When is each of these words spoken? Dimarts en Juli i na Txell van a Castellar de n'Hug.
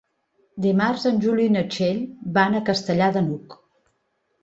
Dimarts 0.65 1.05
en 1.09 1.21
Juli 1.27 1.47
i 1.51 1.53
na 1.57 1.63
Txell 1.75 2.01
van 2.41 2.59
a 2.59 2.65
Castellar 2.73 3.15
de 3.19 3.27
n'Hug. 3.31 3.61